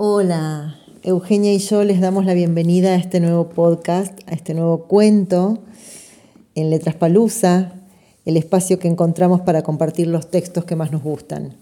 [0.00, 4.84] Hola, Eugenia y yo les damos la bienvenida a este nuevo podcast, a este nuevo
[4.84, 5.58] cuento
[6.54, 7.72] en Letras Palusa,
[8.24, 11.56] el espacio que encontramos para compartir los textos que más nos gustan.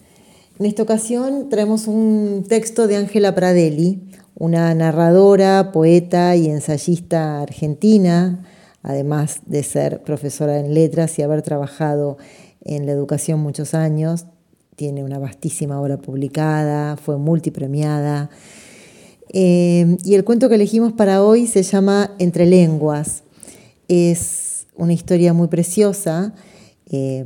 [0.59, 4.03] En esta ocasión traemos un texto de Ángela Pradelli,
[4.35, 8.45] una narradora, poeta y ensayista argentina,
[8.83, 12.19] además de ser profesora en letras y haber trabajado
[12.61, 14.27] en la educación muchos años,
[14.77, 18.31] tiene una vastísima obra publicada, fue multipremiada.
[19.33, 23.25] Eh, y el cuento que elegimos para hoy se llama Entre lenguas.
[23.89, 26.35] Es una historia muy preciosa,
[26.91, 27.25] eh,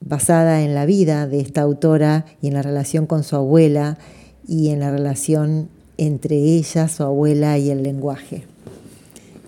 [0.00, 3.98] basada en la vida de esta autora y en la relación con su abuela
[4.46, 8.44] y en la relación entre ella, su abuela y el lenguaje.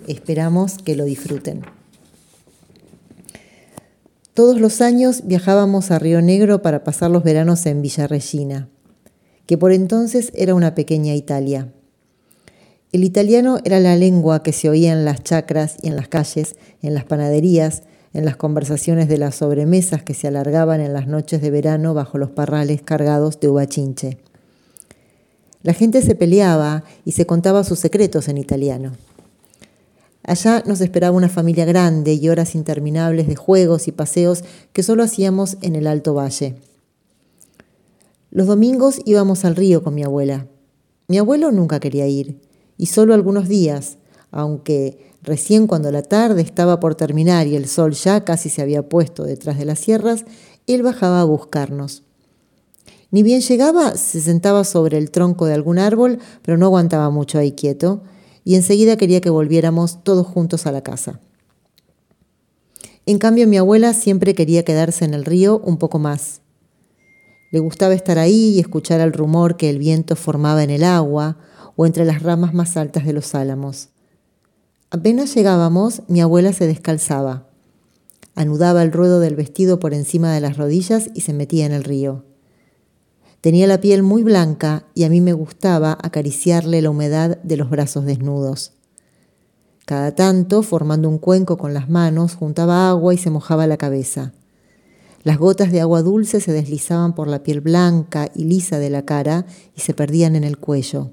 [0.07, 1.74] Esperamos que lo disfruten.
[4.35, 8.67] Todos los años viajábamos a Río Negro para pasar los veranos en Villa Regina,
[9.45, 11.71] que por entonces era una pequeña Italia.
[12.91, 16.57] El italiano era la lengua que se oía en las chacras y en las calles,
[16.81, 17.83] en las panaderías,
[18.13, 22.17] en las conversaciones de las sobremesas que se alargaban en las noches de verano bajo
[22.17, 24.17] los parrales cargados de uva chinche.
[25.63, 28.97] La gente se peleaba y se contaba sus secretos en italiano.
[30.27, 35.03] Allá nos esperaba una familia grande y horas interminables de juegos y paseos que solo
[35.03, 36.55] hacíamos en el Alto Valle.
[38.31, 40.47] Los domingos íbamos al río con mi abuela.
[41.07, 42.41] Mi abuelo nunca quería ir,
[42.75, 43.99] y solo algunos días,
[44.31, 48.89] aunque recién cuando la tarde estaba por terminar y el sol ya casi se había
[48.89, 50.25] puesto detrás de las sierras,
[50.65, 52.01] él bajaba a buscarnos.
[53.11, 57.37] Ni bien llegaba, se sentaba sobre el tronco de algún árbol, pero no aguantaba mucho
[57.37, 58.01] ahí quieto,
[58.45, 61.19] y enseguida quería que volviéramos todos juntos a la casa.
[63.07, 66.41] En cambio, mi abuela siempre quería quedarse en el río un poco más.
[67.51, 71.37] Le gustaba estar ahí y escuchar el rumor que el viento formaba en el agua
[71.75, 73.89] o entre las ramas más altas de los álamos.
[74.91, 77.49] Apenas llegábamos, mi abuela se descalzaba,
[78.35, 81.83] anudaba el ruedo del vestido por encima de las rodillas y se metía en el
[81.83, 82.23] río.
[83.45, 87.69] Tenía la piel muy blanca y a mí me gustaba acariciarle la humedad de los
[87.69, 88.71] brazos desnudos.
[89.85, 94.33] Cada tanto, formando un cuenco con las manos, juntaba agua y se mojaba la cabeza.
[95.21, 99.05] Las gotas de agua dulce se deslizaban por la piel blanca y lisa de la
[99.05, 99.45] cara
[99.75, 101.11] y se perdían en el cuello.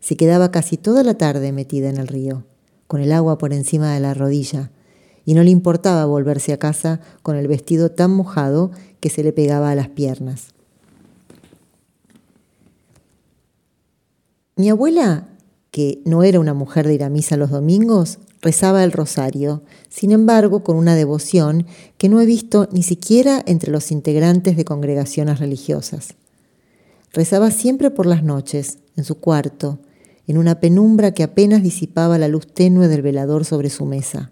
[0.00, 2.44] Se quedaba casi toda la tarde metida en el río,
[2.88, 4.72] con el agua por encima de la rodilla,
[5.24, 9.32] y no le importaba volverse a casa con el vestido tan mojado que se le
[9.32, 10.54] pegaba a las piernas.
[14.60, 15.26] Mi abuela,
[15.70, 20.12] que no era una mujer de ir a misa los domingos, rezaba el rosario, sin
[20.12, 21.66] embargo con una devoción
[21.96, 26.08] que no he visto ni siquiera entre los integrantes de congregaciones religiosas.
[27.14, 29.78] Rezaba siempre por las noches, en su cuarto,
[30.26, 34.30] en una penumbra que apenas disipaba la luz tenue del velador sobre su mesa.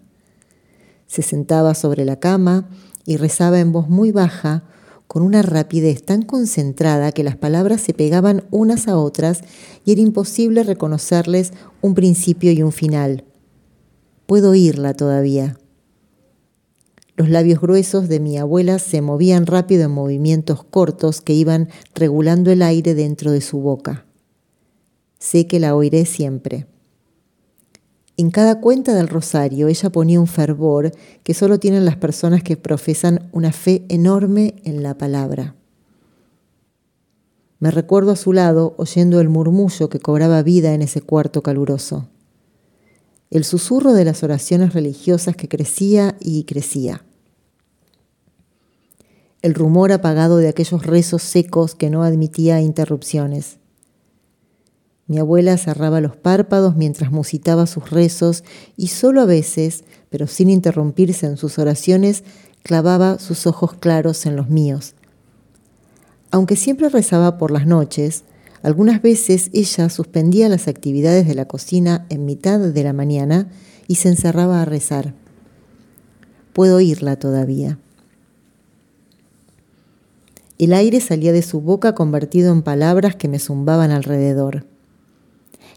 [1.07, 2.69] Se sentaba sobre la cama
[3.03, 4.63] y rezaba en voz muy baja
[5.09, 9.41] con una rapidez tan concentrada que las palabras se pegaban unas a otras
[9.83, 13.25] y era imposible reconocerles un principio y un final.
[14.27, 15.57] Puedo oírla todavía.
[17.15, 22.51] Los labios gruesos de mi abuela se movían rápido en movimientos cortos que iban regulando
[22.51, 24.05] el aire dentro de su boca.
[25.17, 26.67] Sé que la oiré siempre.
[28.19, 30.91] En cada cuenta del rosario ella ponía un fervor
[31.23, 35.55] que solo tienen las personas que profesan una fe enorme en la palabra.
[37.59, 42.09] Me recuerdo a su lado oyendo el murmullo que cobraba vida en ese cuarto caluroso.
[43.29, 47.05] El susurro de las oraciones religiosas que crecía y crecía.
[49.41, 53.58] El rumor apagado de aquellos rezos secos que no admitía interrupciones.
[55.09, 58.43] Mi abuela cerraba los párpados mientras musitaba sus rezos
[58.77, 62.23] y solo a veces, pero sin interrumpirse en sus oraciones,
[62.61, 64.93] clavaba sus ojos claros en los míos.
[66.29, 68.23] Aunque siempre rezaba por las noches,
[68.61, 73.49] algunas veces ella suspendía las actividades de la cocina en mitad de la mañana
[73.87, 75.15] y se encerraba a rezar.
[76.53, 77.79] Puedo oírla todavía.
[80.59, 84.68] El aire salía de su boca convertido en palabras que me zumbaban alrededor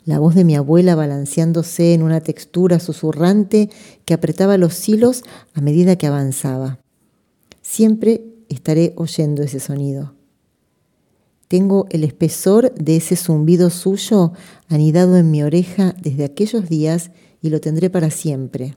[0.05, 3.71] la voz de mi abuela balanceándose en una textura susurrante
[4.05, 5.23] que apretaba los hilos
[5.55, 6.81] a medida que avanzaba.
[7.61, 10.15] Siempre estaré oyendo ese sonido.
[11.49, 14.33] Tengo el espesor de ese zumbido suyo
[14.69, 17.11] anidado en mi oreja desde aquellos días
[17.43, 18.77] y lo tendré para siempre.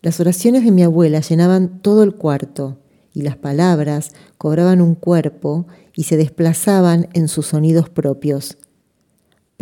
[0.00, 2.78] Las oraciones de mi abuela llenaban todo el cuarto
[3.14, 8.56] y las palabras cobraban un cuerpo y se desplazaban en sus sonidos propios.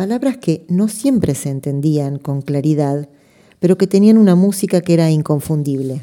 [0.01, 3.07] Palabras que no siempre se entendían con claridad,
[3.59, 6.01] pero que tenían una música que era inconfundible.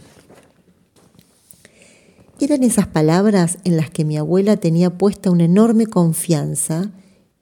[2.39, 6.93] Eran esas palabras en las que mi abuela tenía puesta una enorme confianza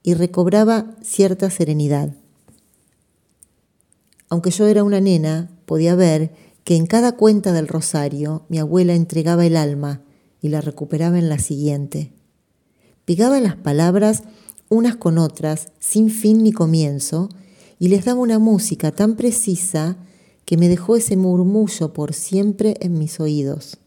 [0.01, 2.15] y recobraba cierta serenidad.
[4.27, 6.31] Aunque yo era una nena, podía ver
[6.63, 10.01] que en cada cuenta del rosario mi abuela entregaba el alma
[10.41, 12.13] y la recuperaba en la siguiente.
[13.05, 14.23] Pegaba las palabras
[14.69, 17.29] unas con otras, sin fin ni comienzo,
[17.79, 19.97] y les daba una música tan precisa
[20.45, 23.77] que me dejó ese murmullo por siempre en mis oídos.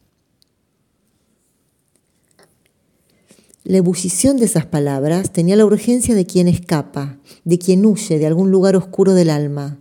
[3.65, 8.27] La ebullición de esas palabras tenía la urgencia de quien escapa, de quien huye de
[8.27, 9.79] algún lugar oscuro del alma,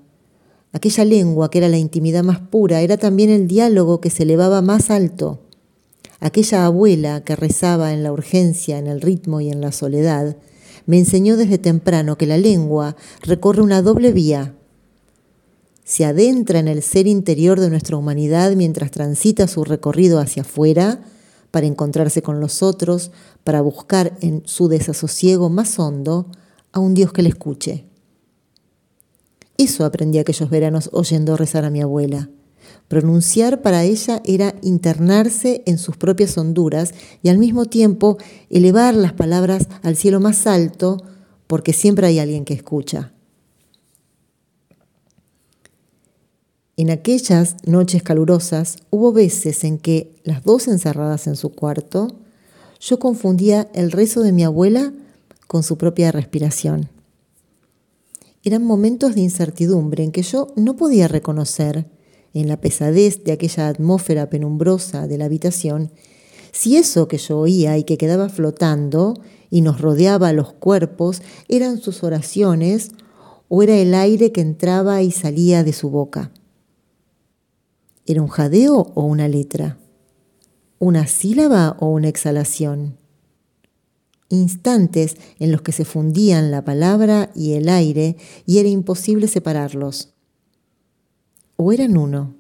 [0.72, 4.62] Aquella lengua que era la intimidad más pura era también el diálogo que se elevaba
[4.62, 5.40] más alto.
[6.20, 10.38] Aquella abuela que rezaba en la urgencia, en el ritmo y en la soledad,
[10.86, 14.56] me enseñó desde temprano que la lengua recorre una doble vía.
[15.84, 21.02] Se adentra en el ser interior de nuestra humanidad mientras transita su recorrido hacia afuera
[21.52, 23.12] para encontrarse con los otros,
[23.44, 26.28] para buscar en su desasosiego más hondo
[26.72, 27.86] a un Dios que le escuche.
[29.58, 32.30] Eso aprendí aquellos veranos oyendo rezar a mi abuela.
[32.88, 38.18] Pronunciar para ella era internarse en sus propias honduras y al mismo tiempo
[38.50, 41.04] elevar las palabras al cielo más alto
[41.48, 43.12] porque siempre hay alguien que escucha.
[46.78, 52.08] En aquellas noches calurosas hubo veces en que, las dos encerradas en su cuarto,
[52.80, 54.94] yo confundía el rezo de mi abuela
[55.48, 56.88] con su propia respiración.
[58.44, 61.86] Eran momentos de incertidumbre en que yo no podía reconocer,
[62.34, 65.92] en la pesadez de aquella atmósfera penumbrosa de la habitación,
[66.52, 69.16] si eso que yo oía y que quedaba flotando
[69.50, 72.92] y nos rodeaba los cuerpos eran sus oraciones
[73.48, 76.32] o era el aire que entraba y salía de su boca.
[78.06, 79.78] ¿Era un jadeo o una letra?
[80.80, 82.98] ¿Una sílaba o una exhalación?
[84.30, 88.16] instantes en los que se fundían la palabra y el aire
[88.46, 90.14] y era imposible separarlos.
[91.62, 92.36] O eran uno,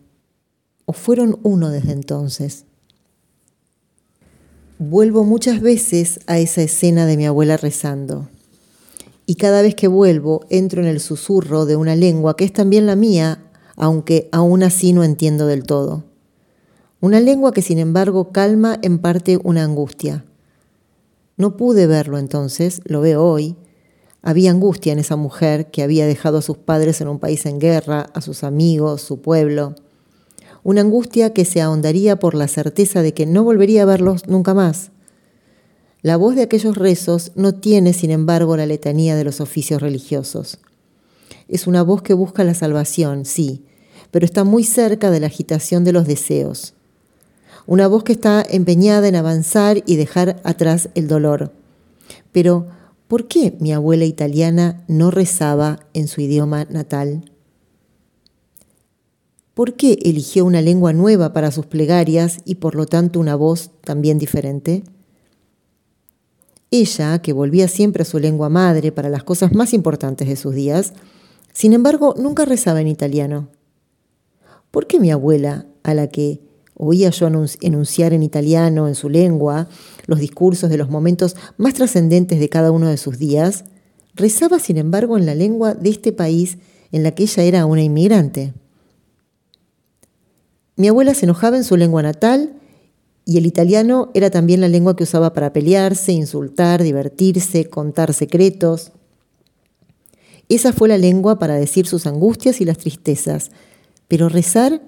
[0.85, 2.63] o fueron uno desde entonces.
[4.77, 8.29] Vuelvo muchas veces a esa escena de mi abuela rezando.
[9.25, 12.85] Y cada vez que vuelvo entro en el susurro de una lengua que es también
[12.85, 13.43] la mía,
[13.75, 16.05] aunque aún así no entiendo del todo.
[17.01, 20.23] Una lengua que sin embargo calma en parte una angustia
[21.39, 23.55] no pude verlo entonces, lo veo hoy.
[24.21, 27.59] Había angustia en esa mujer que había dejado a sus padres en un país en
[27.59, 29.75] guerra, a sus amigos, su pueblo.
[30.63, 34.53] Una angustia que se ahondaría por la certeza de que no volvería a verlos nunca
[34.53, 34.91] más.
[36.01, 40.59] La voz de aquellos rezos no tiene, sin embargo, la letanía de los oficios religiosos.
[41.47, 43.65] Es una voz que busca la salvación, sí,
[44.11, 46.73] pero está muy cerca de la agitación de los deseos
[47.69, 51.53] una voz que está empeñada en avanzar y dejar atrás el dolor.
[52.31, 52.65] Pero,
[53.09, 57.29] ¿por qué mi abuela italiana no rezaba en su idioma natal?
[59.55, 63.71] ¿Por qué eligió una lengua nueva para sus plegarias y por lo tanto una voz
[63.81, 64.83] también diferente?
[66.69, 70.53] Ella, que volvía siempre a su lengua madre para las cosas más importantes de sus
[70.53, 70.93] días,
[71.51, 73.49] sin embargo nunca rezaba en italiano.
[74.69, 76.41] ¿Por qué mi abuela, a la que
[76.81, 79.67] Oía yo enunciar en italiano, en su lengua,
[80.05, 83.65] los discursos de los momentos más trascendentes de cada uno de sus días.
[84.15, 86.57] Rezaba, sin embargo, en la lengua de este país
[86.93, 88.53] en la que ella era una inmigrante.
[90.77, 92.53] Mi abuela se enojaba en su lengua natal
[93.25, 98.93] y el italiano era también la lengua que usaba para pelearse, insultar, divertirse, contar secretos.
[100.47, 103.51] Esa fue la lengua para decir sus angustias y las tristezas,
[104.07, 104.81] pero rezar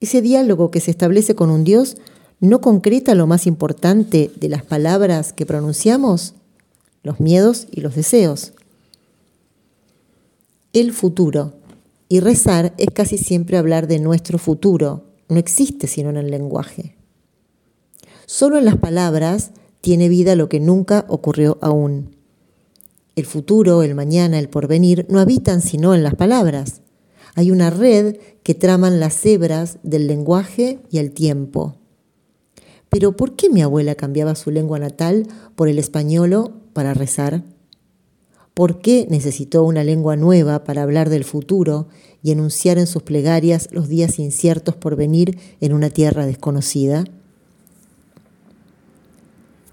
[0.00, 1.96] ese diálogo que se establece con un Dios
[2.40, 6.34] no concreta lo más importante de las palabras que pronunciamos,
[7.02, 8.52] los miedos y los deseos.
[10.72, 11.54] El futuro.
[12.08, 15.04] Y rezar es casi siempre hablar de nuestro futuro.
[15.28, 16.94] No existe sino en el lenguaje.
[18.26, 22.16] Solo en las palabras tiene vida lo que nunca ocurrió aún.
[23.16, 26.82] El futuro, el mañana, el porvenir no habitan sino en las palabras.
[27.36, 31.76] Hay una red que traman las hebras del lenguaje y el tiempo.
[32.88, 37.44] Pero ¿por qué mi abuela cambiaba su lengua natal por el español para rezar?
[38.54, 41.86] ¿Por qué necesitó una lengua nueva para hablar del futuro
[42.24, 47.04] y enunciar en sus plegarias los días inciertos por venir en una tierra desconocida?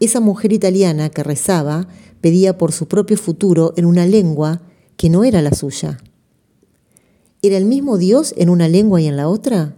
[0.05, 1.87] esa mujer italiana que rezaba
[2.19, 4.61] pedía por su propio futuro en una lengua
[4.97, 5.97] que no era la suya.
[7.45, 9.75] ¿Era el mismo Dios en una lengua y en la otra?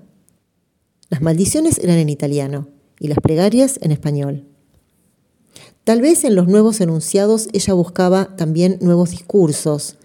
[1.10, 2.68] Las maldiciones eran en italiano
[3.00, 4.46] y las plegarias en español.
[5.84, 9.96] Tal vez en los nuevos enunciados ella buscaba también nuevos discursos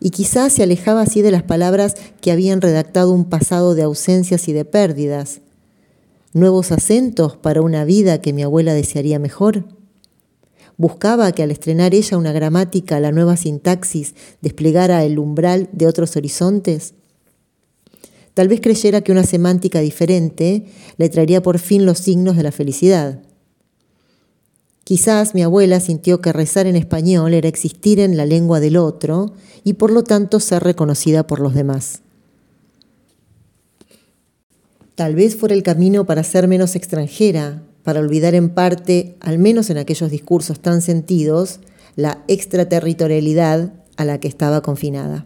[0.00, 4.48] y quizás se alejaba así de las palabras que habían redactado un pasado de ausencias
[4.48, 5.42] y de pérdidas.
[6.32, 9.68] Nuevos acentos para una vida que mi abuela desearía mejor.
[10.78, 16.16] Buscaba que al estrenar ella una gramática, la nueva sintaxis desplegara el umbral de otros
[16.16, 16.94] horizontes.
[18.34, 20.66] Tal vez creyera que una semántica diferente
[20.98, 23.22] le traería por fin los signos de la felicidad.
[24.84, 29.32] Quizás mi abuela sintió que rezar en español era existir en la lengua del otro
[29.64, 32.02] y por lo tanto ser reconocida por los demás.
[34.94, 39.70] Tal vez fuera el camino para ser menos extranjera, para olvidar en parte, al menos
[39.70, 41.60] en aquellos discursos tan sentidos,
[41.94, 45.24] la extraterritorialidad a la que estaba confinada.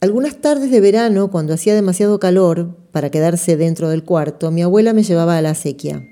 [0.00, 4.92] Algunas tardes de verano, cuando hacía demasiado calor para quedarse dentro del cuarto, mi abuela
[4.92, 6.06] me llevaba a la acequia.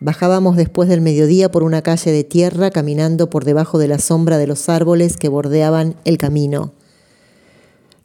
[0.00, 4.38] Bajábamos después del mediodía por una calle de tierra caminando por debajo de la sombra
[4.38, 6.72] de los árboles que bordeaban el camino.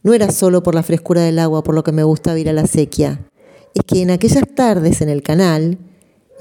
[0.03, 2.53] No era solo por la frescura del agua por lo que me gustaba ir a
[2.53, 3.21] la acequia,
[3.73, 5.77] es que en aquellas tardes en el canal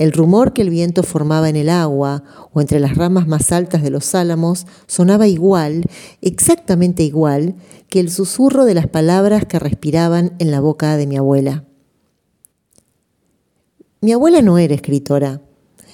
[0.00, 3.82] el rumor que el viento formaba en el agua o entre las ramas más altas
[3.82, 5.84] de los álamos sonaba igual,
[6.22, 7.56] exactamente igual,
[7.90, 11.64] que el susurro de las palabras que respiraban en la boca de mi abuela.
[14.00, 15.42] Mi abuela no era escritora.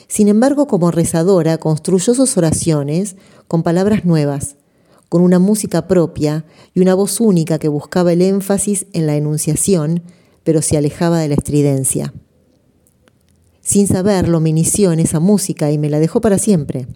[0.07, 3.17] Sin embargo, como rezadora, construyó sus oraciones
[3.49, 4.55] con palabras nuevas,
[5.09, 10.05] con una música propia y una voz única que buscaba el énfasis en la enunciación,
[10.47, 12.15] pero se alejaba de la estridencia.
[13.61, 16.87] Sin saberlo, me inició en esa música y me la dejó para siempre.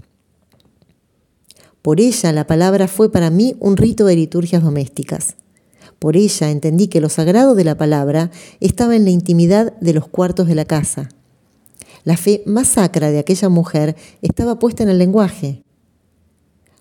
[1.83, 5.35] Por ella la palabra fue para mí un rito de liturgias domésticas.
[5.99, 8.31] Por ella entendí que lo sagrado de la palabra
[8.61, 11.09] estaba en la intimidad de los cuartos de la casa.
[12.05, 15.65] La fe más sacra de aquella mujer estaba puesta en el lenguaje.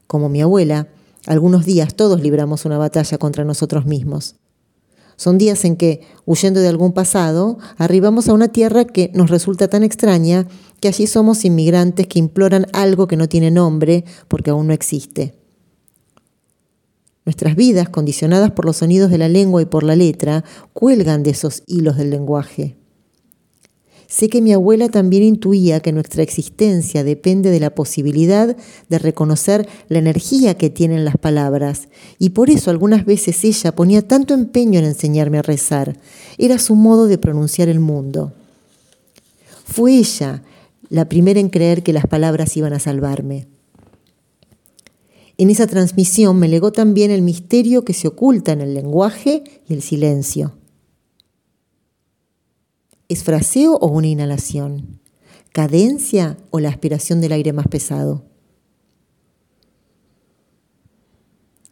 [0.06, 0.88] Como mi abuela,
[1.26, 4.36] algunos días todos libramos una batalla contra nosotros mismos.
[5.20, 9.68] Son días en que, huyendo de algún pasado, arribamos a una tierra que nos resulta
[9.68, 10.48] tan extraña
[10.80, 15.34] que allí somos inmigrantes que imploran algo que no tiene nombre porque aún no existe.
[17.26, 21.32] Nuestras vidas, condicionadas por los sonidos de la lengua y por la letra, cuelgan de
[21.32, 22.79] esos hilos del lenguaje.
[24.10, 28.58] Sé que mi abuela también intuía que nuestra existencia depende de la posibilidad
[28.90, 34.02] de reconocer la energía que tienen las palabras, y por eso algunas veces ella ponía
[34.02, 35.96] tanto empeño en enseñarme a rezar.
[36.40, 38.34] Era su modo de pronunciar el mundo.
[39.64, 40.42] Fue ella
[40.90, 43.46] la primera en creer que las palabras iban a salvarme.
[45.38, 49.74] En esa transmisión me legó también el misterio que se oculta en el lenguaje y
[49.76, 50.56] el silencio.
[53.10, 55.00] ¿Es fraseo o una inhalación?
[55.52, 58.24] ¿Cadencia o la aspiración del aire más pesado?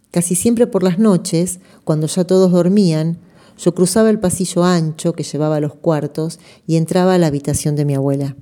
[0.10, 3.20] Casi siempre por las noches, cuando ya todos dormían,
[3.56, 7.76] yo cruzaba el pasillo ancho que llevaba a los cuartos y entraba a la habitación
[7.76, 8.36] de mi abuela.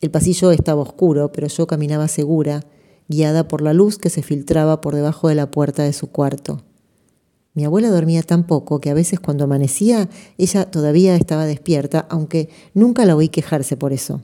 [0.00, 2.64] El pasillo estaba oscuro, pero yo caminaba segura,
[3.08, 6.64] guiada por la luz que se filtraba por debajo de la puerta de su cuarto.
[7.54, 10.08] Mi abuela dormía tan poco que a veces cuando amanecía
[10.38, 14.22] ella todavía estaba despierta, aunque nunca la oí quejarse por eso.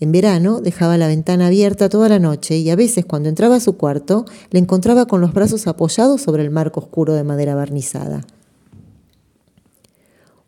[0.00, 3.60] En verano dejaba la ventana abierta toda la noche y a veces cuando entraba a
[3.60, 8.22] su cuarto la encontraba con los brazos apoyados sobre el marco oscuro de madera barnizada.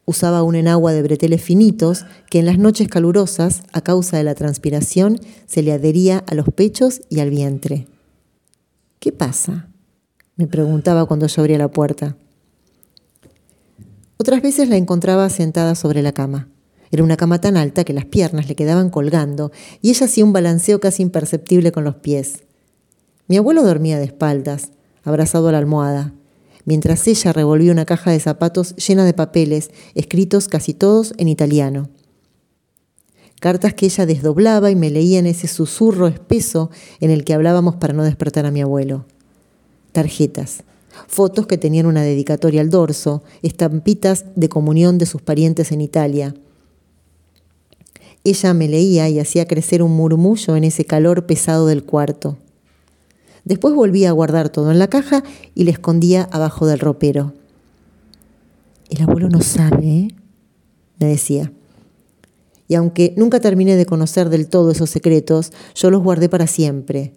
[0.07, 4.35] Usaba un enagua de breteles finitos que en las noches calurosas, a causa de la
[4.35, 7.87] transpiración, se le adhería a los pechos y al vientre.
[8.99, 9.69] ¿Qué pasa?
[10.37, 12.17] Me preguntaba cuando yo abría la puerta.
[14.17, 16.49] Otras veces la encontraba sentada sobre la cama.
[16.91, 20.33] Era una cama tan alta que las piernas le quedaban colgando y ella hacía un
[20.33, 22.45] balanceo casi imperceptible con los pies.
[23.27, 24.71] Mi abuelo dormía de espaldas,
[25.03, 26.15] abrazado a la almohada,
[26.65, 31.91] mientras ella revolvía una caja de zapatos llena de papeles, escritos casi todos en italiano.
[33.41, 37.77] Cartas que ella desdoblaba y me leía en ese susurro espeso en el que hablábamos
[37.77, 39.07] para no despertar a mi abuelo
[39.95, 40.65] tarjetas,
[41.09, 46.35] fotos que tenían una dedicatoria al dorso, estampitas de comunión de sus parientes en Italia.
[48.25, 52.37] Ella me leía y hacía crecer un murmullo en ese calor pesado del cuarto.
[53.45, 55.23] Después volvía a guardar todo en la caja
[55.55, 57.33] y le escondía abajo del ropero.
[58.91, 60.09] El abuelo no sabe, ¿eh?
[60.99, 61.53] me decía.
[62.67, 67.13] Y aunque nunca terminé de conocer del todo esos secretos, yo los guardé para siempre.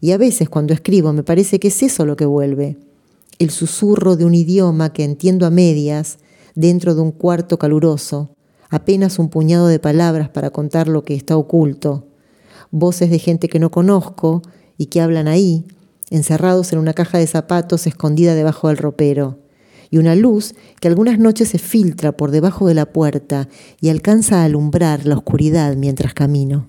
[0.00, 2.76] Y a veces cuando escribo me parece que es eso lo que vuelve.
[3.38, 6.18] El susurro de un idioma que entiendo a medias
[6.54, 8.30] dentro de un cuarto caluroso,
[8.70, 12.06] apenas un puñado de palabras para contar lo que está oculto,
[12.70, 14.42] voces de gente que no conozco
[14.76, 15.64] y que hablan ahí,
[16.10, 19.38] encerrados en una caja de zapatos escondida debajo del ropero,
[19.90, 23.48] y una luz que algunas noches se filtra por debajo de la puerta
[23.80, 26.68] y alcanza a alumbrar la oscuridad mientras camino.